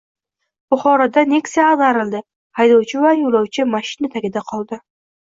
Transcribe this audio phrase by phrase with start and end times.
[0.73, 2.21] Buxoroda Nexia ag‘darildi,
[2.61, 4.81] haydovchi va yo‘lovchi mashina tagida qoldi